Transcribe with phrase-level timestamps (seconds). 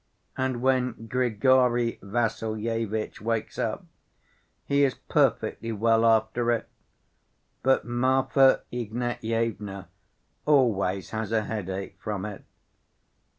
[0.35, 3.85] And when Grigory Vassilyevitch wakes up
[4.65, 6.67] he is perfectly well after it,
[7.61, 9.89] but Marfa Ignatyevna
[10.47, 12.43] always has a headache from it.